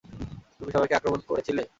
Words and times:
তুমি 0.59 0.71
সবাইকে 0.71 0.95
আক্রমণ 0.95 1.19
করেছিলে। 1.27 1.61